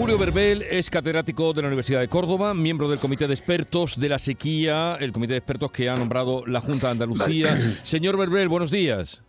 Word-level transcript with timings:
Julio 0.00 0.16
Verbel 0.16 0.62
es 0.62 0.88
catedrático 0.88 1.52
de 1.52 1.60
la 1.60 1.68
Universidad 1.68 2.00
de 2.00 2.08
Córdoba, 2.08 2.54
miembro 2.54 2.88
del 2.88 2.98
Comité 2.98 3.28
de 3.28 3.34
Expertos 3.34 4.00
de 4.00 4.08
la 4.08 4.18
Sequía, 4.18 4.96
el 4.98 5.12
Comité 5.12 5.34
de 5.34 5.40
Expertos 5.40 5.72
que 5.72 5.90
ha 5.90 5.94
nombrado 5.94 6.46
la 6.46 6.62
Junta 6.62 6.86
de 6.86 6.92
Andalucía. 6.92 7.60
Señor 7.82 8.16
Verbel, 8.16 8.48
buenos 8.48 8.70
días. 8.70 9.22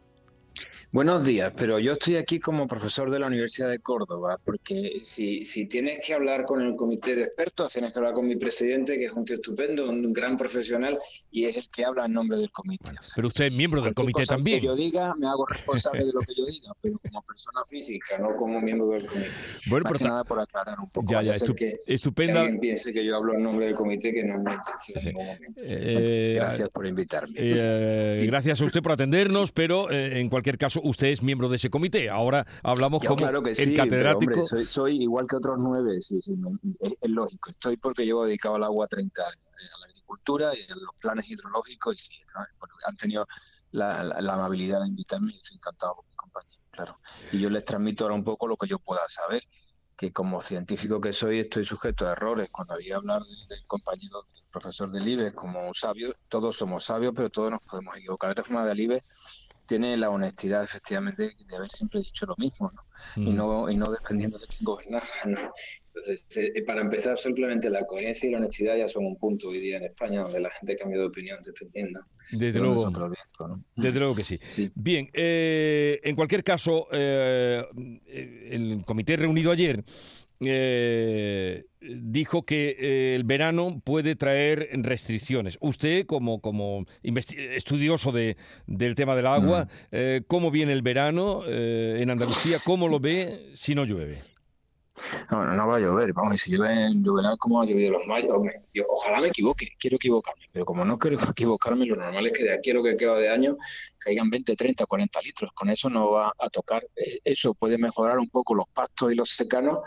Buenos 0.94 1.24
días, 1.24 1.54
pero 1.56 1.80
yo 1.80 1.94
estoy 1.94 2.18
aquí 2.18 2.38
como 2.42 2.68
profesor 2.68 3.10
de 3.10 3.18
la 3.18 3.28
Universidad 3.28 3.70
de 3.70 3.80
Córdoba, 3.80 4.38
porque 4.44 5.00
si, 5.02 5.46
si 5.46 5.66
tienes 5.66 6.06
que 6.06 6.14
hablar 6.14 6.44
con 6.46 6.62
el 6.62 6.76
comité 6.76 7.16
de 7.16 7.24
expertos, 7.24 7.72
tienes 7.72 7.94
que 7.94 8.00
hablar 8.00 8.14
con 8.14 8.28
mi 8.28 8.36
presidente, 8.36 9.00
que 9.00 9.06
es 9.06 9.14
un 9.14 9.24
tío 9.24 9.36
estupendo, 9.36 9.90
un 9.90 10.12
gran 10.12 10.36
profesional, 10.36 11.00
y 11.32 11.46
es 11.46 11.56
el 11.56 11.70
que 11.70 11.86
habla 11.86 12.08
en 12.08 12.12
nombre 12.12 12.38
del 12.38 12.52
comité. 12.52 12.92
pero 13.16 13.30
usted 13.30 13.46
es 13.46 13.54
miembro 13.54 13.82
del 13.82 13.94
comité 13.94 14.26
también. 14.26 14.60
Que 14.60 14.66
yo 14.66 14.76
diga, 14.76 15.16
me 15.16 15.28
hago 15.28 15.46
responsable 15.46 16.04
de 16.04 16.12
lo 16.12 16.20
que 16.20 16.34
yo 16.36 16.46
diga, 16.52 16.74
pero 16.82 17.00
como 17.00 17.22
persona 17.22 17.62
física, 17.70 18.18
no 18.18 18.36
como 18.36 18.60
miembro 18.60 18.90
del 18.90 19.06
comité. 19.06 19.30
Bueno, 19.68 19.86
Más 19.90 19.98
que 19.98 20.04
nada 20.04 20.26
por 20.26 20.42
aclarar 20.42 20.78
un 20.78 20.90
poco. 20.90 21.10
Ya, 21.10 21.22
ya, 21.22 21.34
que, 21.56 21.80
estupenda. 21.88 22.34
Que 22.34 22.40
alguien 22.40 22.60
piense 22.60 22.92
que 22.92 23.06
yo 23.06 23.16
hablo 23.16 23.34
en 23.34 23.44
nombre 23.44 23.68
del 23.68 23.76
comité, 23.76 24.12
que 24.12 24.26
no 24.26 24.36
es 24.36 24.44
mi 24.44 24.52
intención 24.52 25.16
eh, 25.62 26.34
gracias 26.36 26.70
por 26.70 26.86
invitarme. 26.86 27.34
Eh, 27.38 28.26
gracias 28.28 28.60
a 28.60 28.66
usted 28.66 28.82
por 28.82 28.92
atendernos, 28.92 29.54
pero 29.54 29.90
eh, 29.90 30.20
en 30.20 30.28
cualquier 30.28 30.58
caso 30.58 30.81
usted 30.84 31.08
es 31.08 31.22
miembro 31.22 31.50
de 31.50 31.58
ese 31.58 31.70
comité. 31.70 32.10
Ahora 32.10 32.46
hablamos 32.64 33.04
como 33.04 33.18
claro 33.18 33.42
que 33.42 33.52
el 33.52 33.76
catedrático. 33.76 34.44
soy, 34.44 35.02
igual 35.02 35.28
que 35.28 35.36
otros 35.36 35.58
nueve, 35.60 36.02
sí, 36.02 36.22
sí, 36.22 36.36
es, 36.80 36.98
lógico. 37.10 37.50
Estoy 37.50 37.78
porque 37.78 38.06
llevo 38.06 38.26
dedicado 38.26 38.56
al 38.56 38.64
agua 38.64 38.88
30 38.88 39.22
años, 39.22 39.46
eh, 39.46 39.68
a 39.76 39.80
la 39.80 39.86
agricultura 39.86 40.52
y 40.56 40.72
a 40.72 40.76
los 40.76 40.96
planes 41.00 41.30
hidrológicos, 41.30 41.96
y 41.96 42.00
sí, 42.00 42.22
han 42.86 42.96
tenido 42.96 43.26
la, 43.72 44.02
amabilidad 44.34 44.82
de 44.82 44.88
invitarme 44.88 45.34
y 45.34 45.38
estoy 45.38 45.58
encantado 45.58 45.96
con 45.96 46.06
mis 46.08 46.16
compañeros, 46.16 46.62
claro. 46.72 47.00
Y 47.32 47.40
yo 47.40 47.50
les 47.50 47.66
transmito 47.66 48.04
ahora 48.04 48.16
un 48.16 48.24
poco 48.24 48.48
lo 48.48 48.58
que 48.58 48.68
yo 48.68 48.80
pueda 48.80 49.08
saber 49.08 49.44
que 50.02 50.12
como 50.12 50.42
científico 50.42 51.00
que 51.00 51.14
soy 51.14 51.42
estoy 51.42 51.64
sujeto 51.64 52.08
a 52.08 52.14
errores. 52.14 52.50
Cuando 52.52 52.74
había 52.74 52.96
hablar 52.96 53.22
del, 53.22 53.68
compañero, 53.68 54.24
del 54.34 54.44
profesor 54.52 54.90
del 54.92 55.08
IBE 55.08 55.34
como 55.34 55.68
un 55.68 55.76
sabio, 55.76 56.16
todos 56.28 56.58
somos 56.58 56.86
sabios, 56.86 57.14
pero 57.16 57.30
todos 57.30 57.52
nos 57.52 57.62
podemos 57.62 57.96
equivocar. 57.96 58.34
De 58.34 58.42
forma 58.42 58.66
del 58.66 58.80
IBE 58.80 59.04
tiene 59.72 59.96
la 59.96 60.10
honestidad 60.10 60.66
efectivamente 60.66 61.32
de 61.48 61.56
haber 61.56 61.72
siempre 61.72 62.02
dicho 62.02 62.26
lo 62.26 62.36
mismo, 62.38 62.70
¿no? 62.74 62.82
Y 63.24 63.32
mm. 63.32 63.36
no, 63.38 63.70
y 63.70 63.78
no 63.78 63.86
dependiendo 63.86 64.38
de 64.38 64.46
quién 64.48 64.66
gobernaba, 64.66 65.06
Entonces, 65.94 66.26
eh, 66.38 66.52
eh, 66.56 66.64
para 66.64 66.82
empezar, 66.82 67.18
simplemente 67.18 67.70
la 67.70 67.86
coherencia 67.86 68.28
y 68.28 68.32
la 68.32 68.40
honestidad 68.40 68.76
ya 68.78 68.90
son 68.90 69.06
un 69.06 69.18
punto 69.18 69.48
hoy 69.48 69.60
día 69.60 69.78
en 69.78 69.84
España 69.84 70.24
donde 70.24 70.42
la 70.42 70.50
gente 70.50 70.76
cambia 70.76 70.98
de 71.00 71.06
opinión 71.06 71.40
dependiendo. 71.44 72.02
Desde 72.32 72.60
luego, 72.60 72.92
desde 73.76 74.00
luego 74.00 74.16
que 74.16 74.24
sí. 74.26 74.72
Bien, 74.76 75.10
eh, 75.14 76.00
en 76.04 76.16
cualquier 76.16 76.44
caso, 76.44 76.90
el 76.92 78.84
comité 78.86 79.16
reunido 79.16 79.52
ayer 79.52 79.84
eh, 80.44 81.66
dijo 81.82 82.44
que 82.46 82.76
eh, 82.80 83.16
el 83.16 83.24
verano 83.24 83.82
puede 83.84 84.16
traer 84.16 84.70
restricciones. 84.74 85.58
Usted, 85.62 86.06
como, 86.06 86.42
como 86.42 86.86
estudioso 87.04 88.12
de, 88.12 88.38
del 88.68 88.96
tema 88.96 89.16
del 89.16 89.28
agua, 89.28 89.66
mm. 89.66 89.70
eh, 89.92 90.22
¿cómo 90.28 90.52
viene 90.52 90.74
el 90.74 90.82
verano 90.82 91.44
en 91.46 92.10
Andalucía? 92.10 92.60
¿Cómo 92.64 92.88
lo 92.88 93.00
ve 93.00 93.52
si 93.54 93.76
no 93.76 93.86
llueve? 93.86 94.18
No, 95.32 95.46
no, 95.46 95.68
va 95.68 95.78
a 95.78 95.80
llover, 95.80 96.14
vamos, 96.14 96.42
si 96.42 96.52
llueve, 96.52 96.90
lloverá 96.96 97.36
como 97.38 97.62
ha 97.62 97.66
llovido 97.66 97.94
los 97.94 98.06
mayos. 98.08 98.38
ojalá 98.90 99.22
me 99.22 99.28
equivoque, 99.28 99.70
quiero 99.80 99.96
equivocarme, 99.96 100.46
pero 100.52 100.66
como 100.66 100.84
no 100.84 101.00
quiero 101.00 101.18
equivocarme, 101.36 101.86
lo 101.86 101.96
normal 101.96 102.28
es 102.28 102.34
que 102.34 102.44
de 102.44 102.54
aquí 102.54 102.72
a 102.72 102.74
lo 102.74 102.84
que 102.84 102.98
queda 102.98 103.16
de 103.16 103.30
año 103.30 103.58
caigan 103.98 104.30
20, 104.30 104.56
30, 104.56 104.86
40 104.86 105.22
litros. 105.22 105.52
Con 105.54 105.70
eso 105.70 105.90
no 105.90 106.12
va 106.12 106.34
a 106.38 106.50
tocar. 106.50 106.86
Eso 107.24 107.54
puede 107.54 107.78
mejorar 107.78 108.20
un 108.20 108.30
poco 108.30 108.54
los 108.54 108.68
pastos 108.70 109.12
y 109.12 109.16
los 109.16 109.30
secanos, 109.30 109.80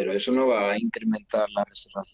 pero 0.00 0.14
eso 0.14 0.32
no 0.32 0.46
va 0.46 0.70
a 0.70 0.78
incrementar 0.78 1.46
las 1.50 1.66
reservas, 1.68 2.08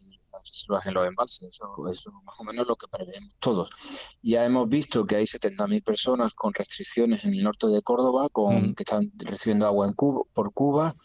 en 0.87 0.95
los 0.95 1.07
embalses, 1.07 1.49
eso, 1.51 1.69
es 1.89 2.05
más 2.25 2.41
o 2.41 2.43
menos 2.43 2.67
lo 2.67 2.75
que 2.75 2.89
prevemos 2.89 3.31
todos. 3.39 3.71
Ya 4.23 4.45
hemos 4.45 4.69
visto 4.69 5.07
que 5.07 5.15
hay 5.15 5.25
70.000 5.25 5.85
personas 5.85 6.35
con 6.35 6.53
restricciones 6.53 7.25
en 7.25 7.35
el 7.35 7.45
norte 7.45 7.69
de 7.69 7.81
Córdoba, 7.83 8.29
con, 8.29 8.75
que 8.75 8.83
están 8.83 9.13
recibiendo 9.19 9.67
agua 9.67 9.87
en 9.87 9.93
Cuba, 9.93 10.23
por 10.35 10.53
Cuba, 10.53 10.97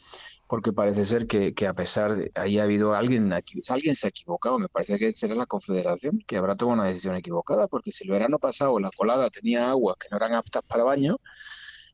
porque 0.48 0.74
parece 0.74 1.06
ser 1.06 1.28
que, 1.28 1.54
a 1.68 1.74
pesar 1.76 2.16
de 2.16 2.32
ahí 2.34 2.58
ha 2.58 2.64
habido 2.64 2.96
alguien 2.96 3.32
aquí, 3.32 3.62
alguien 3.70 3.96
se 3.96 4.08
ha 4.08 4.10
equivocado, 4.10 4.58
me 4.58 4.68
parece 4.68 4.98
que 4.98 5.12
será 5.12 5.36
la 5.36 5.46
Confederación 5.46 6.18
que 6.26 6.38
habrá 6.38 6.56
tomado 6.56 6.82
una 6.82 6.90
decisión 6.90 7.16
equivocada, 7.16 7.68
porque 7.68 7.92
si 7.92 8.06
el 8.06 8.10
verano 8.10 8.40
pasado 8.40 8.80
la 8.80 8.90
colada 8.90 9.30
tenía 9.30 9.70
aguas 9.70 9.98
que 9.98 10.08
no 10.10 10.18
eran 10.18 10.34
aptas 10.34 10.64
para 10.64 10.84
baño, 10.84 11.20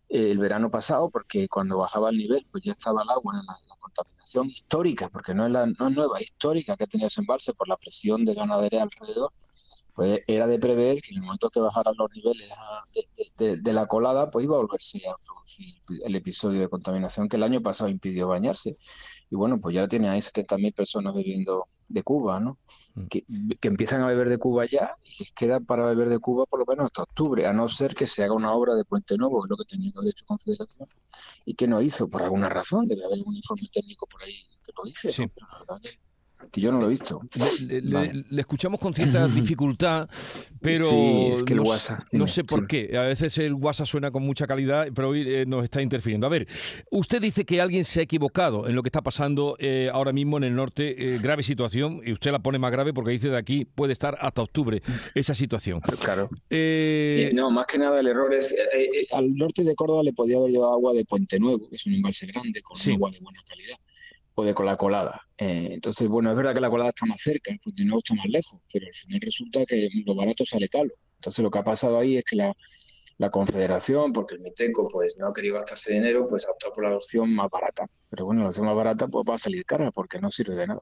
el 0.10 0.38
verano 0.38 0.72
pasado, 0.72 1.10
porque 1.10 1.48
cuando 1.48 1.78
bajaba 1.78 2.10
el 2.10 2.18
nivel, 2.18 2.46
pues 2.52 2.64
ya 2.64 2.72
estaba 2.72 3.04
el 3.04 3.10
agua 3.10 3.34
en 3.36 3.46
la, 3.46 3.56
contaminación 3.80 4.48
histórica, 4.48 5.10
porque 5.10 5.34
no 5.34 5.46
es, 5.46 5.52
la, 5.52 5.66
no 5.66 5.88
es 5.88 5.96
nueva, 5.96 6.22
histórica 6.22 6.76
que 6.76 6.84
ha 6.84 6.88
tenido 6.88 7.08
ese 7.08 7.22
embalse 7.22 7.54
por 7.54 7.68
la 7.68 7.78
presión 7.78 8.26
de 8.26 8.34
ganadería 8.34 8.84
alrededor, 8.84 9.32
pues 9.98 10.22
era 10.28 10.46
de 10.46 10.60
prever 10.60 11.02
que 11.02 11.10
en 11.10 11.18
el 11.18 11.24
momento 11.24 11.50
que 11.50 11.60
bajaran 11.60 11.96
los 11.98 12.12
niveles 12.14 12.54
de, 13.36 13.74
la 13.74 13.88
colada, 13.88 14.30
pues 14.30 14.46
iba 14.46 14.56
a 14.56 14.60
volverse 14.60 15.02
a 15.10 15.16
producir 15.26 15.74
el 16.06 16.16
episodio 16.16 16.60
de 16.60 16.70
contaminación 16.70 17.28
que 17.28 17.36
el 17.36 17.42
año 17.42 17.64
pasado 17.64 17.90
impidió 17.90 18.28
bañarse. 18.28 18.78
Y 19.32 19.36
bueno, 19.36 19.60
pues 19.60 19.74
ya 19.74 19.88
tiene 19.88 20.08
ahí 20.10 20.20
70.000 20.20 20.76
personas 20.76 21.16
bebiendo 21.16 21.66
de 21.88 22.04
Cuba, 22.04 22.40
¿no? 22.40 22.60
Mm. 22.94 23.08
Que, 23.08 23.26
empiezan 23.64 24.04
a 24.04 24.06
beber 24.06 24.30
de 24.30 24.38
Cuba 24.38 24.68
ya 24.68 24.96
y 25.04 25.18
les 25.18 25.32
queda 25.32 25.62
para 25.62 25.88
beber 25.88 26.10
de 26.10 26.20
Cuba 26.20 26.46
por 26.46 26.60
lo 26.60 26.66
menos 26.68 26.86
hasta 26.86 27.02
octubre, 27.02 27.48
a 27.48 27.54
no 27.54 27.68
ser 27.68 27.96
que 27.96 28.06
se 28.06 28.24
haga 28.24 28.36
una 28.36 28.54
obra 28.54 28.76
de 28.76 28.86
Puente 28.86 29.18
Nuevo, 29.18 29.42
que 29.42 29.48
es 29.48 29.50
lo 29.50 29.58
que 29.58 29.66
tenía 29.66 29.92
que 29.92 29.98
haber 29.98 30.12
hecho 30.12 30.26
Confederación, 30.28 30.88
y 31.44 31.56
que 31.56 31.68
no 31.68 31.82
hizo 31.82 32.08
por 32.08 32.22
alguna 32.22 32.50
razón, 32.50 32.88
debe 32.88 33.04
haber 33.04 33.24
un 33.26 33.36
informe 33.36 33.68
técnico 33.74 34.06
por 34.06 34.22
ahí 34.22 34.46
que 34.64 34.72
lo 34.78 34.84
dice, 34.84 35.32
pero 35.34 35.48
la 35.52 35.58
verdad 35.58 35.82
que 35.82 36.07
que 36.52 36.62
yo 36.62 36.72
no 36.72 36.80
lo 36.80 36.88
he 36.88 36.90
visto. 36.90 37.22
Le, 37.68 38.26
escuchamos 38.40 38.80
con 38.80 38.94
cierta 38.94 39.28
dificultad, 39.28 40.10
pero 40.62 40.86
es 41.34 41.44
que 41.44 41.54
el 41.54 41.62
WhatsApp, 41.62 42.04
no, 42.12 42.28
sé 42.28 42.44
por 42.44 42.68
qué. 42.68 42.98
A 42.98 43.04
veces 43.04 43.38
el 43.38 43.54
WhatsApp 43.54 43.88
suena 43.88 44.12
con 44.12 44.24
mucha 44.24 44.48
calidad, 44.48 44.88
pero 44.94 45.10
hoy 45.10 45.24
eh, 45.28 45.46
nos 45.46 45.64
está 45.64 45.82
interfiriendo. 45.82 46.28
A 46.28 46.30
ver, 46.30 46.48
usted 46.92 47.22
dice 47.22 47.46
que 47.46 47.62
alguien 47.62 47.86
se 47.86 48.00
ha 48.00 48.04
equivocado 48.04 48.68
en 48.68 48.76
lo 48.76 48.84
que 48.84 48.90
está 48.90 49.02
pasando 49.02 49.56
eh, 49.60 49.90
ahora 49.94 50.14
mismo 50.14 50.38
en 50.38 50.44
el 50.44 50.56
norte, 50.56 51.16
eh, 51.16 51.20
grave 51.22 51.44
situación, 51.44 52.02
y 52.06 52.12
usted 52.12 52.32
la 52.32 52.40
pone 52.40 52.60
más 52.60 52.72
grave 52.72 52.94
porque 52.94 53.12
dice 53.12 53.30
de 53.30 53.38
aquí 53.38 53.66
puede 53.66 53.94
estar 53.94 54.18
hasta 54.22 54.42
octubre 54.42 54.82
esa 55.16 55.36
situación. 55.36 55.82
Claro. 56.00 56.30
no, 57.34 57.52
más 57.52 57.66
que 57.66 57.78
nada 57.78 58.00
el 58.00 58.08
error 58.08 58.34
es, 58.34 58.56
al 59.12 59.36
norte 59.36 59.64
de 59.64 59.76
Córdoba 59.76 60.04
le 60.04 60.14
podía 60.14 60.38
haber 60.38 60.52
llevado 60.52 60.74
agua 60.74 60.94
de 60.94 61.06
Puente 61.06 61.40
Nuevo, 61.40 61.70
que 61.70 61.76
es 61.76 61.86
un 61.86 61.94
embalse 61.94 62.28
grande 62.28 62.62
con 62.62 62.78
agua 62.94 63.12
de 63.12 63.20
buena 63.20 63.42
calidad 63.48 63.78
o 64.40 64.46
de 64.46 64.54
con 64.54 64.68
la 64.68 64.78
colada. 64.78 65.20
Eh, 65.40 65.70
entonces, 65.72 66.08
bueno, 66.08 66.30
es 66.30 66.38
verdad 66.38 66.54
que 66.54 66.62
la 66.62 66.70
colada 66.70 66.90
está 66.90 67.08
más 67.08 67.20
cerca, 67.20 67.52
el 67.52 67.60
continuo 67.60 67.98
está 67.98 68.14
más 68.14 68.28
lejos, 68.28 68.62
pero 68.72 68.86
al 68.86 68.94
final 68.94 69.20
resulta 69.20 69.66
que 69.66 69.90
lo 70.06 70.14
barato 70.14 70.46
sale 70.46 70.70
caro. 70.70 70.90
Entonces, 71.16 71.42
lo 71.42 71.50
que 71.50 71.58
ha 71.58 71.64
pasado 71.64 71.98
ahí 71.98 72.18
es 72.18 72.24
que 72.24 72.36
la, 72.36 72.54
Confederación, 73.32 74.14
porque 74.14 74.36
el 74.36 74.42
Miteco 74.42 74.88
pues, 74.90 75.18
no 75.18 75.28
ha 75.28 75.34
querido 75.34 75.56
gastarse 75.56 75.92
dinero, 75.92 76.28
pues 76.28 76.48
optó 76.48 76.72
por 76.72 76.84
la 76.84 76.96
opción 76.96 77.34
más 77.34 77.50
barata. 77.50 77.88
Pero 78.12 78.26
bueno, 78.26 78.44
la 78.44 78.50
opción 78.50 78.68
más 78.68 78.76
barata 78.76 79.08
pues, 79.08 79.26
va 79.28 79.34
a 79.34 79.40
salir 79.40 79.66
cara 79.66 79.90
porque 79.90 80.20
no 80.20 80.30
sirve 80.30 80.56
de 80.56 80.68
nada. 80.68 80.82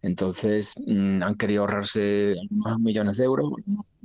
Entonces, 0.00 0.74
mm, 0.86 1.24
han 1.24 1.34
querido 1.34 1.62
ahorrarse 1.62 2.36
algunos 2.40 2.78
millones 2.78 3.16
de 3.16 3.24
euros, 3.24 3.50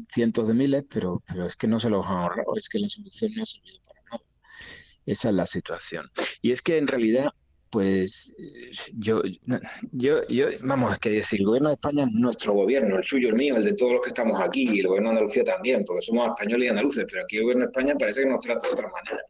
cientos 0.10 0.48
de 0.48 0.56
miles, 0.56 0.84
pero, 0.90 1.22
pero 1.28 1.46
es 1.46 1.56
que 1.56 1.68
no 1.68 1.80
se 1.80 1.92
los 1.92 2.04
han 2.08 2.18
ahorrado, 2.18 2.56
es 2.58 2.68
que 2.68 2.80
la 2.80 2.90
solución 2.90 3.34
no 3.36 3.44
ha 3.44 3.46
servido 3.46 3.78
para 3.86 4.02
nada. 4.12 4.24
Esa 5.06 5.30
es 5.30 5.36
la 5.36 5.46
situación. 5.46 6.10
Y 6.42 6.52
es 6.54 6.64
que 6.64 6.80
en 6.80 6.88
realidad 6.88 7.34
pues 7.74 8.32
yo, 8.94 9.24
yo, 9.92 10.22
yo, 10.28 10.46
vamos, 10.62 10.94
a 10.94 10.98
que 11.00 11.10
decir, 11.10 11.40
el 11.40 11.48
gobierno 11.48 11.70
de 11.70 11.74
España 11.74 12.04
es 12.04 12.12
nuestro 12.12 12.54
gobierno, 12.54 12.98
el 12.98 13.04
suyo, 13.04 13.30
el 13.30 13.34
mío, 13.34 13.56
el 13.58 13.66
de 13.66 13.74
todos 13.74 13.94
los 13.94 14.02
que 14.04 14.10
estamos 14.10 14.40
aquí, 14.40 14.70
y 14.70 14.82
el 14.82 14.88
gobierno 14.90 15.10
de 15.10 15.16
Andalucía 15.16 15.44
también, 15.44 15.84
porque 15.84 16.04
somos 16.04 16.28
españoles 16.28 16.68
y 16.68 16.70
andaluces, 16.70 17.06
pero 17.10 17.24
aquí 17.24 17.38
el 17.38 17.42
gobierno 17.42 17.66
de 17.66 17.72
España 17.72 17.96
parece 17.98 18.22
que 18.22 18.30
nos 18.30 18.46
trata 18.46 18.68
de 18.68 18.74
otra 18.74 18.92
manera. 18.92 19.24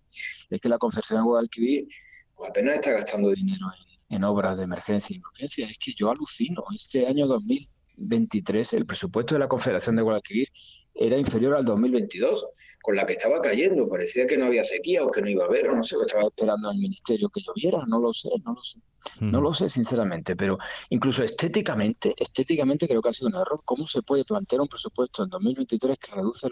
Es 0.49 0.59
que 0.59 0.67
la 0.67 0.77
Confederación 0.77 1.19
de 1.19 1.23
Guadalquivir 1.23 1.87
pues 2.35 2.49
apenas 2.49 2.73
está 2.73 2.91
gastando 2.91 3.31
dinero 3.31 3.65
en, 4.09 4.17
en 4.17 4.23
obras 4.25 4.57
de 4.57 4.63
emergencia 4.65 5.13
y 5.13 5.19
emergencia. 5.19 5.65
Es 5.65 5.77
que 5.77 5.93
yo 5.93 6.11
alucino, 6.11 6.65
este 6.75 7.07
año 7.07 7.27
2023 7.27 8.73
el 8.73 8.85
presupuesto 8.85 9.35
de 9.35 9.39
la 9.39 9.47
Confederación 9.47 9.95
de 9.95 10.01
Guadalquivir 10.01 10.49
era 10.95 11.17
inferior 11.17 11.55
al 11.55 11.65
2022, 11.65 12.47
con 12.81 12.95
la 12.95 13.05
que 13.05 13.13
estaba 13.13 13.41
cayendo. 13.41 13.87
Parecía 13.87 14.27
que 14.27 14.37
no 14.37 14.45
había 14.45 14.63
sequía 14.63 15.03
o 15.03 15.11
que 15.11 15.21
no 15.21 15.29
iba 15.29 15.43
a 15.43 15.47
haber, 15.47 15.69
o 15.69 15.75
no 15.75 15.83
sé, 15.83 15.95
estaba 16.01 16.23
esperando 16.23 16.69
al 16.69 16.77
ministerio 16.77 17.29
que 17.29 17.41
lloviera, 17.41 17.83
no 17.87 17.99
lo 17.99 18.13
sé, 18.13 18.29
no 18.45 18.53
lo 18.53 18.63
sé. 18.63 18.79
No 19.19 19.41
lo 19.41 19.53
sé, 19.53 19.69
sinceramente, 19.69 20.35
pero 20.35 20.57
incluso 20.89 21.23
estéticamente, 21.23 22.15
estéticamente 22.17 22.87
creo 22.87 23.01
que 23.01 23.09
ha 23.09 23.13
sido 23.13 23.27
un 23.27 23.35
error. 23.35 23.61
¿Cómo 23.65 23.85
se 23.85 24.01
puede 24.01 24.23
plantear 24.23 24.61
un 24.61 24.67
presupuesto 24.67 25.23
en 25.23 25.29
2023 25.29 25.97
que 25.99 26.15
reduce 26.15 26.47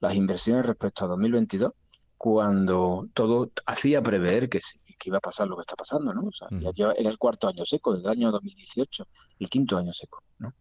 las 0.00 0.14
inversiones 0.14 0.66
respecto 0.66 1.04
a 1.04 1.08
2022 1.08 1.72
cuando 2.18 3.08
todo 3.14 3.50
hacía 3.66 4.02
prever 4.02 4.48
que, 4.48 4.60
que 4.98 5.08
iba 5.10 5.18
a 5.18 5.20
pasar 5.20 5.48
lo 5.48 5.56
que 5.56 5.62
está 5.62 5.76
pasando, 5.76 6.12
¿no? 6.14 6.24
O 6.24 6.32
sea, 6.32 6.48
ya, 6.74 6.92
era 6.92 7.10
el 7.10 7.18
cuarto 7.18 7.48
año 7.48 7.64
seco, 7.64 7.94
desde 7.94 8.06
el 8.06 8.12
año 8.12 8.30
2018, 8.30 9.06
el 9.38 9.50
quinto 9.50 9.76
año 9.76 9.92
seco, 9.92 10.22
¿no? 10.38 10.52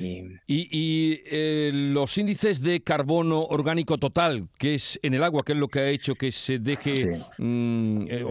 Y, 0.00 1.20
eh, 1.26 1.70
los 1.72 2.16
índices 2.18 2.62
de 2.62 2.82
carbono 2.82 3.42
orgánico 3.42 3.98
total, 3.98 4.48
que 4.58 4.74
es 4.74 4.98
en 5.02 5.14
el 5.14 5.22
agua, 5.22 5.42
que 5.44 5.52
es 5.52 5.58
lo 5.58 5.68
que 5.68 5.80
ha 5.80 5.88
hecho 5.88 6.14
que 6.14 6.32
se 6.32 6.58
deje 6.58 7.22
mm, 7.38 8.06
eh, 8.08 8.24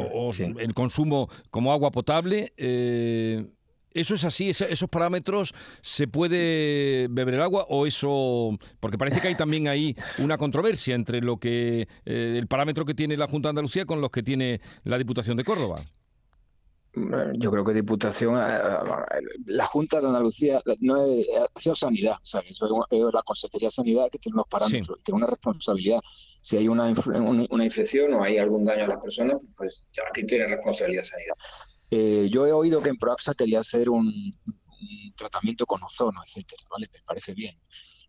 el 0.59 0.73
consumo 0.73 1.29
como 1.51 1.71
agua 1.71 1.91
potable, 1.91 2.53
eh, 2.57 3.45
¿Eso 3.91 4.13
es 4.13 4.23
así? 4.23 4.51
¿Esos 4.51 4.87
parámetros 4.87 5.51
se 5.81 6.07
puede 6.07 7.07
beber 7.09 7.33
el 7.33 7.41
agua 7.41 7.65
o 7.69 7.87
eso...? 7.87 8.55
Porque 8.79 8.99
parece 8.99 9.19
que 9.19 9.29
hay 9.29 9.35
también 9.35 9.67
ahí 9.67 9.95
una 10.19 10.37
controversia 10.37 10.93
entre 10.93 11.21
lo 11.21 11.37
que 11.37 11.87
el 12.05 12.45
parámetro 12.45 12.85
que 12.85 12.93
tiene 12.93 13.17
la 13.17 13.25
Junta 13.25 13.47
de 13.47 13.51
Andalucía 13.51 13.85
con 13.85 13.99
los 13.99 14.11
que 14.11 14.21
tiene 14.21 14.61
la 14.83 14.99
Diputación 14.99 15.37
de 15.37 15.43
Córdoba. 15.43 15.77
Yo 16.93 17.51
creo 17.51 17.63
que 17.63 17.73
Diputación, 17.73 18.37
eh, 18.37 18.57
eh, 18.57 19.21
la 19.45 19.67
Junta 19.67 20.01
de 20.01 20.07
Andalucía 20.07 20.61
no 20.79 21.05
es, 21.05 21.27
ha 21.55 21.59
sido 21.59 21.75
sanidad, 21.75 22.17
Eso 22.23 22.39
es 22.39 23.13
la 23.13 23.21
Consejería 23.21 23.67
de 23.67 23.71
Sanidad 23.71 24.09
que 24.11 24.17
tiene 24.17 24.35
unos 24.35 24.47
parámetros, 24.47 25.03
tiene 25.03 25.17
una 25.17 25.27
responsabilidad. 25.27 25.99
Si 26.03 26.57
hay 26.57 26.67
una, 26.67 26.91
una, 27.15 27.65
infección 27.65 28.13
o 28.15 28.23
hay 28.23 28.39
algún 28.39 28.65
daño 28.65 28.85
a 28.85 28.87
las 28.87 28.97
personas, 28.97 29.35
pues 29.55 29.87
aquí 30.09 30.25
tiene 30.25 30.47
responsabilidad 30.47 31.03
sanidad. 31.03 31.35
Eh, 31.91 32.29
yo 32.31 32.47
he 32.47 32.51
oído 32.51 32.81
que 32.81 32.89
en 32.89 32.97
Proaxa 32.97 33.35
quería 33.35 33.59
hacer 33.59 33.89
un, 33.89 34.31
tratamiento 35.15 35.65
con 35.65 35.83
ozono, 35.83 36.21
etcétera, 36.25 36.63
¿vale? 36.71 36.87
Me 36.91 36.99
parece 37.05 37.33
bien. 37.33 37.53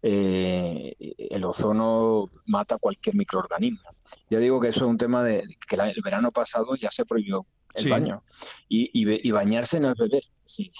el 0.02 1.44
ozono 1.44 2.30
mata 2.46 2.78
cualquier 2.78 3.14
microorganismo. 3.14 3.90
Ya 4.30 4.38
digo 4.38 4.58
que 4.58 4.68
eso 4.68 4.84
es 4.86 4.90
un 4.90 4.96
tema 4.96 5.22
de 5.22 5.42
que 5.68 5.76
el 5.76 6.02
verano 6.02 6.32
pasado 6.32 6.76
ya 6.76 6.90
se 6.90 7.04
prohibió 7.04 7.46
el 7.74 7.88
baño. 7.88 8.22
Y, 8.68 8.90
y, 8.92 9.30
bañarse 9.30 9.80
no 9.80 9.90
es 9.90 9.98
beber, 9.98 10.22
sí, 10.44 10.70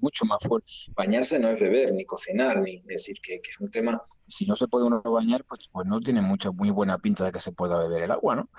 mucho 0.00 0.24
más 0.24 0.40
fuerte. 0.42 0.70
Bañarse 0.94 1.38
no 1.38 1.48
es 1.50 1.60
beber, 1.60 1.92
ni 1.92 2.04
cocinar, 2.04 2.60
ni 2.60 2.82
decir 2.82 3.16
que, 3.22 3.40
es 3.48 3.60
un 3.60 3.70
tema, 3.70 4.00
si 4.26 4.46
no 4.46 4.56
se 4.56 4.68
puede 4.68 4.86
uno 4.86 5.02
bañar, 5.02 5.44
pues, 5.44 5.68
pues 5.72 5.86
no 5.86 6.00
tiene 6.00 6.20
mucha, 6.20 6.50
muy 6.50 6.70
buena 6.70 6.98
pinta 6.98 7.24
de 7.24 7.32
que 7.32 7.40
se 7.40 7.52
pueda 7.52 7.78
beber 7.78 8.02
el 8.02 8.10
agua, 8.10 8.36
¿no? 8.36 8.50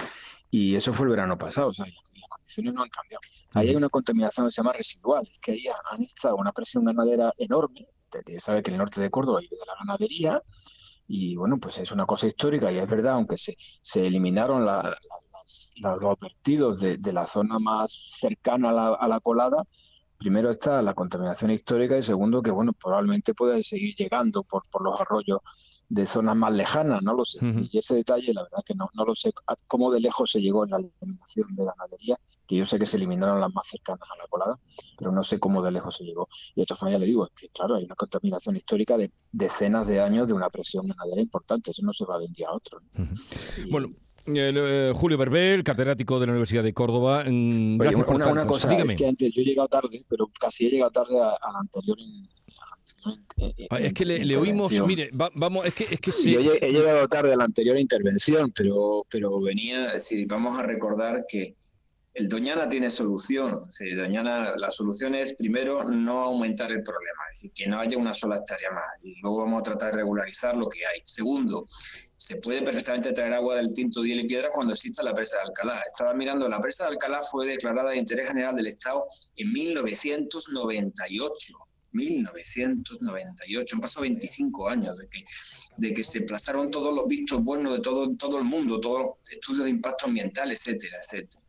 Y 0.52 0.76
eso 0.76 0.94
fue 0.94 1.06
el 1.06 1.12
verano 1.12 1.38
pasado, 1.38 1.68
o 1.68 1.74
sea, 1.74 1.86
las, 1.86 2.04
condiciones 2.30 2.74
no 2.74 2.84
han 2.84 2.90
cambiado. 2.90 3.22
Ahí 3.54 3.70
hay 3.70 3.76
una 3.76 3.90
contaminación 3.90 4.48
que 4.48 4.52
se 4.52 4.58
llama 4.58 4.74
residual, 4.74 5.24
es 5.24 5.40
que 5.40 5.54
ahí 5.54 5.66
han 5.92 6.02
estado 6.02 6.36
una 6.36 6.52
presión 6.52 6.86
ganadera 6.86 7.34
enorme, 7.38 7.88
sabe 8.40 8.62
que 8.62 8.72
en 8.72 8.76
el 8.76 8.80
norte 8.80 9.02
de 9.02 9.10
Córdoba 9.10 9.40
vive 9.40 9.56
de 9.56 9.66
la 9.66 9.76
ganadería, 9.80 10.44
y 11.08 11.36
bueno, 11.36 11.60
pues 11.60 11.78
es 11.78 11.92
una 11.92 12.06
cosa 12.06 12.28
histórica 12.28 12.72
y 12.72 12.80
es 12.80 12.88
verdad, 12.88 13.14
aunque 13.14 13.38
se, 13.38 13.56
se 13.58 14.08
eliminaron 14.08 14.66
la, 14.66 14.96
los 15.78 16.20
vertidos 16.20 16.80
de, 16.80 17.14
la 17.14 17.26
zona 17.26 17.60
más 17.60 17.92
cercana 18.12 18.70
a 18.70 19.08
la, 19.08 19.20
colada, 19.20 19.62
primero 20.18 20.52
está 20.52 20.82
la 20.82 20.94
contaminación 20.94 21.52
histórica 21.52 21.98
y 21.98 22.04
segundo 22.04 22.42
que 22.42 22.52
bueno 22.52 22.74
probablemente 22.74 23.34
puede 23.34 23.64
seguir 23.64 23.96
llegando 23.96 24.44
por, 24.44 24.66
por 24.70 24.84
los 24.84 25.00
arroyos 25.00 25.42
de 25.90 26.06
zonas 26.06 26.36
más 26.36 26.54
lejanas, 26.54 27.04
no 27.04 27.14
lo 27.14 27.26
sé. 27.26 27.40
Y 27.72 27.78
ese 27.78 27.96
detalle, 27.96 28.34
la 28.34 28.44
verdad 28.44 28.64
que 28.66 28.74
no, 28.76 28.90
no 28.94 29.06
lo 29.06 29.14
sé 29.14 29.32
cómo 29.68 29.92
de 29.92 30.00
lejos 30.00 30.32
se 30.32 30.42
llegó 30.42 30.66
en 30.66 30.72
la 30.72 30.78
eliminación 30.78 31.54
de 31.56 31.66
ganadería, 31.66 32.18
que 32.48 32.56
yo 32.56 32.66
sé 32.66 32.80
que 32.80 32.86
se 32.86 32.98
eliminaron 32.98 33.40
las 33.40 33.54
más 33.54 33.68
cercanas 33.68 34.04
a 34.12 34.18
la 34.18 34.28
colada, 34.28 34.60
pero 34.98 35.12
no 35.12 35.24
sé 35.24 35.40
cómo 35.40 35.62
de 35.62 35.72
lejos 35.72 35.98
se 35.98 36.04
llegó. 36.04 36.28
Y 36.56 36.62
de 36.62 36.66
todas 36.66 36.82
maneras 36.82 37.02
le 37.02 37.08
digo, 37.08 37.26
es 37.26 37.32
que 37.36 37.50
claro, 37.50 37.76
hay 37.76 37.86
una 37.86 37.96
contaminación 37.96 38.56
histórica 38.56 38.98
de 38.98 39.12
decenas 39.32 39.86
de 39.88 40.02
años 40.02 40.28
de 40.28 40.34
una 40.34 40.50
presión 40.50 40.88
ganadera 40.88 41.22
importante, 41.22 41.72
eso 41.72 41.84
no 41.84 41.94
se 41.94 42.06
va 42.06 42.18
de 42.18 42.26
un 42.26 42.34
día 42.34 42.50
a 42.50 42.56
otro. 42.56 42.80
Bueno, 43.70 43.90
eh, 44.28 44.92
Julio 44.96 45.18
Berbel, 45.18 45.64
catedrático 45.64 46.20
de 46.20 46.26
la 46.28 46.32
Universidad 46.34 46.64
de 46.64 46.74
Córdoba. 46.74 47.24
Gracias 47.26 48.04
por 48.04 48.16
una, 48.16 48.46
cosa, 48.46 48.74
es 48.76 48.96
que 48.96 49.08
antes 49.08 49.32
yo 49.32 49.42
he 49.42 49.46
llegado 49.46 49.68
tarde, 49.68 50.02
pero 50.10 50.30
casi 50.40 50.68
he 50.68 50.72
llegado 50.72 50.92
tarde 50.92 51.20
a, 51.20 51.28
la 51.28 51.60
anterior. 51.60 51.98
Ah, 53.70 53.80
es 53.80 53.94
que 53.94 54.04
le, 54.04 54.36
oímos, 54.36 54.72
mire, 54.88 55.12
vamos, 55.14 55.66
es 55.66 55.76
que, 55.76 55.84
es 55.84 56.02
que 56.02 56.12
sí, 56.12 56.32
Yo 56.32 56.40
he, 56.40 56.72
llegado 56.72 57.08
tarde 57.08 57.34
a 57.34 57.38
la 57.38 57.44
anterior 57.44 57.78
intervención, 57.78 58.52
pero, 58.56 59.06
pero 59.10 59.40
venía, 59.40 59.94
decir, 59.94 60.26
vamos 60.28 60.58
a 60.58 60.64
recordar 60.64 61.26
que 61.28 61.56
el 62.16 62.28
Doñana 62.30 62.70
tiene 62.70 62.90
solución. 62.90 63.60
Doñana, 63.98 64.54
la 64.56 64.72
solución 64.72 65.14
es, 65.16 65.34
primero, 65.34 65.84
no 65.84 66.22
aumentar 66.22 66.72
el 66.72 66.82
problema, 66.82 67.24
es 67.30 67.38
decir, 67.38 67.52
que 67.54 67.68
no 67.68 67.78
haya 67.78 67.98
una 67.98 68.14
sola 68.14 68.38
hectárea 68.38 68.72
más. 68.72 68.86
Y 69.04 69.20
luego 69.20 69.40
vamos 69.40 69.60
a 69.60 69.64
tratar 69.64 69.92
de 69.92 69.98
regularizar 69.98 70.56
lo 70.56 70.70
que 70.70 70.86
hay. 70.86 71.02
Segundo, 71.04 71.66
se 72.18 72.38
puede 72.38 72.62
perfectamente 72.62 73.12
traer 73.12 73.34
agua 73.34 73.56
del 73.56 73.74
Tinto, 73.74 74.02
Diel 74.02 74.22
y 74.22 74.28
Piedra 74.28 74.48
cuando 74.54 74.74
exista 74.74 75.04
la 75.04 75.14
presa 75.14 75.36
de 75.38 75.44
Alcalá. 75.44 75.84
Estaba 75.86 76.14
mirando, 76.14 76.48
la 76.48 76.62
presa 76.62 76.86
de 76.86 76.92
Alcalá 76.92 77.22
fue 77.30 77.48
declarada 77.48 77.92
de 77.92 77.98
interés 77.98 78.30
general 78.30 78.56
del 78.56 78.68
Estado 78.68 79.06
en 79.36 79.52
1998. 79.52 81.54
1998, 81.92 83.76
han 83.76 83.82
pasado 83.82 84.02
25 84.02 84.70
años 84.70 84.98
de 84.98 85.08
que, 85.08 85.24
de 85.78 85.94
que 85.94 86.04
se 86.04 86.22
plazaron 86.22 86.70
todos 86.70 86.94
los 86.94 87.08
vistos 87.08 87.42
buenos 87.42 87.74
de 87.74 87.80
todo, 87.80 88.14
todo 88.18 88.38
el 88.38 88.44
mundo, 88.44 88.82
todos 88.82 89.00
los 89.00 89.10
estudios 89.30 89.64
de 89.64 89.72
impacto 89.72 90.08
ambiental, 90.08 90.52
etcétera, 90.52 90.98
etcétera. 91.02 91.45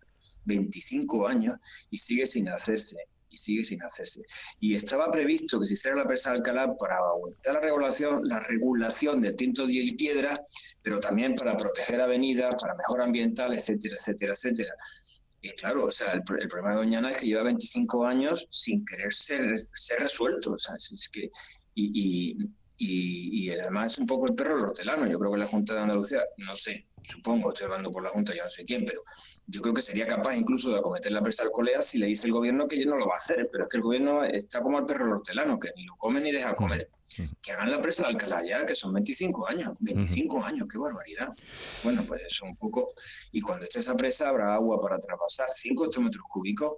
25 0.47 1.29
años 1.29 1.57
y 1.91 1.99
sigue 1.99 2.27
sin 2.27 2.49
hacerse 2.49 2.97
sigue 3.37 3.65
sin 3.65 3.83
hacerse. 3.83 4.23
Y 4.61 4.75
estaba 4.75 5.11
previsto 5.11 5.61
que 5.61 5.67
se 5.67 5.75
hiciera 5.75 5.97
la 5.97 6.07
presa 6.07 6.31
de 6.31 6.37
Alcalá 6.37 6.77
para 6.77 6.97
aumentar 6.97 7.55
la 7.55 7.61
regulación, 7.61 8.23
la 8.25 8.41
regulación 8.41 9.21
del 9.21 9.37
tinto 9.37 9.67
de 9.67 9.75
y 9.75 9.95
piedra, 9.95 10.41
pero 10.83 10.99
también 11.01 11.35
para 11.35 11.57
proteger 11.57 12.01
avenidas, 12.01 12.55
para 12.61 12.75
mejor 12.75 13.03
ambiental, 13.03 13.53
etcétera, 13.55 13.95
etcétera, 13.95 14.33
etcétera. 14.33 14.73
Y 15.43 15.51
claro, 15.51 15.85
o 15.85 15.91
sea, 15.91 16.13
el, 16.13 16.23
problema 16.23 16.71
de 16.71 16.77
Doñana 16.77 17.11
es 17.11 17.19
que 17.19 17.27
lleva 17.27 17.45
25 17.45 18.07
años 18.07 18.47
sin 18.51 18.85
querer 18.85 19.13
ser, 19.13 19.55
ser 19.75 20.01
resuelto. 20.01 20.53
O 20.53 20.59
sea, 20.59 20.75
es 20.77 21.09
que, 21.13 21.31
y, 21.75 22.33
y, 22.35 22.37
y, 22.79 23.51
además 23.51 23.93
es 23.93 23.99
un 23.99 24.07
poco 24.07 24.27
el 24.27 24.35
perro 24.35 24.63
hortelano. 24.63 25.07
Yo 25.07 25.19
creo 25.19 25.33
que 25.33 25.39
la 25.39 25.47
Junta 25.47 25.75
de 25.75 25.81
Andalucía, 25.81 26.21
no 26.39 26.57
sé, 26.57 26.87
supongo, 27.03 27.51
estoy 27.51 27.67
hablando 27.67 27.91
por 27.91 28.03
la 28.03 28.11
Junta, 28.11 28.35
ya 28.35 28.45
no 28.45 28.51
sé 28.51 28.65
quién, 28.65 28.85
pero 28.85 29.03
yo 29.47 29.61
creo 29.61 29.75
que 29.75 29.83
sería 29.83 30.07
capaz 30.07 30.37
incluso 30.37 30.71
de 30.71 30.79
acometer 30.79 31.13
la 31.13 31.23
presa 31.23 31.45
alcoholea 31.45 31.83
si 31.83 31.99
le 31.99 32.07
dice 32.07 32.27
el 32.27 32.33
gobierno 32.33 32.67
que 32.67 32.85
no 32.85 32.97
lo 32.97 33.07
va 33.07 33.15
a 33.15 33.19
hacer, 33.19 33.49
pero 33.51 33.65
es 33.65 33.71
que 33.71 33.77
el 33.79 33.83
gobierno 33.83 34.25
está 34.25 34.61
como 34.61 34.79
el 34.79 34.87
perro 34.87 35.17
hortelano, 35.17 35.59
que 35.59 35.69
ni 35.77 35.85
lo 35.85 35.97
come 35.97 36.21
ni 36.21 36.33
deja 36.33 36.55
comer. 36.55 36.91
Que 37.41 37.53
hagan 37.53 37.71
la 37.71 37.81
presa 37.81 38.03
de 38.03 38.11
Alcalá 38.11 38.45
ya, 38.45 38.67
que 38.67 38.75
son 38.75 38.93
25 38.93 39.49
años, 39.49 39.73
25 39.81 40.45
años, 40.45 40.67
qué 40.71 40.77
barbaridad. 40.77 41.33
Bueno, 41.83 42.03
pues 42.07 42.21
eso 42.23 42.45
un 42.45 42.57
poco, 42.57 42.93
y 43.33 43.41
cuando 43.41 43.65
esté 43.65 43.79
esa 43.79 43.95
presa 43.95 44.29
habrá 44.29 44.55
agua 44.55 44.81
para 44.81 44.99
traspasar 44.99 45.47
5 45.51 45.87
hectómetros 45.87 46.25
cúbicos, 46.29 46.75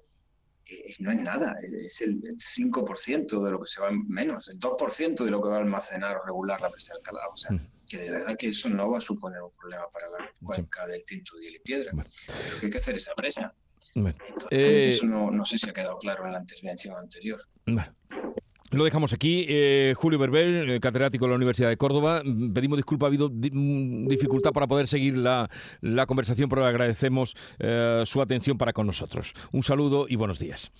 no 0.98 1.12
es 1.12 1.20
nada, 1.22 1.56
es 1.62 2.00
el, 2.02 2.20
5% 2.20 3.42
de 3.42 3.50
lo 3.50 3.60
que 3.60 3.68
se 3.68 3.80
va, 3.80 3.90
menos, 3.90 4.48
el 4.48 4.58
2% 4.58 5.24
de 5.24 5.30
lo 5.30 5.42
que 5.42 5.48
va 5.48 5.56
a 5.56 5.60
almacenar 5.60 6.16
o 6.16 6.26
regular 6.26 6.60
la 6.60 6.70
presa 6.70 6.92
de 6.92 6.98
Alcalá. 6.98 7.28
O 7.32 7.36
sea, 7.36 7.56
que 7.86 7.98
de 7.98 8.10
verdad 8.10 8.36
que 8.36 8.48
eso 8.48 8.68
no 8.68 8.90
va 8.90 8.98
a 8.98 9.00
suponer 9.00 9.40
un 9.42 9.52
problema 9.52 9.84
para 9.90 10.06
la 10.10 10.30
cuenca 10.42 10.86
del 10.86 11.04
Tinto 11.04 11.36
de 11.36 11.48
y 11.48 11.58
Piedra. 11.60 11.92
Pero 11.92 12.58
que 12.58 12.66
hay 12.66 12.70
que 12.70 12.78
hacer 12.78 12.96
esa 12.96 13.14
presa. 13.14 13.54
Entonces, 13.94 14.48
eh, 14.50 14.88
eso 14.88 15.06
no, 15.06 15.30
no, 15.30 15.44
sé 15.46 15.56
si 15.58 15.68
ha 15.68 15.72
quedado 15.72 15.98
claro 15.98 16.26
en 16.26 16.32
la 16.32 16.40
intervención 16.40 16.94
anterior. 16.96 17.40
Lo 18.70 18.84
dejamos 18.84 19.12
aquí. 19.12 19.46
Eh, 19.48 19.94
Julio 19.96 20.18
Berbel, 20.18 20.70
eh, 20.70 20.80
catedrático 20.80 21.24
de 21.24 21.30
la 21.30 21.36
Universidad 21.36 21.68
de 21.70 21.76
Córdoba. 21.76 22.22
Pedimos 22.52 22.76
disculpas, 22.76 23.06
ha 23.06 23.08
habido 23.08 23.30
mm, 23.30 24.08
dificultad 24.08 24.52
para 24.52 24.66
poder 24.66 24.86
seguir 24.86 25.16
la, 25.16 25.48
conversación, 26.06 26.48
pero 26.48 26.64
agradecemos 26.66 27.34
su 28.04 28.20
atención 28.20 28.58
para 28.58 28.72
con 28.72 28.86
nosotros. 28.86 29.32
Un 29.52 29.62
saludo 29.62 30.06
y 30.08 30.16
buenos 30.16 30.38
días. 30.38 30.70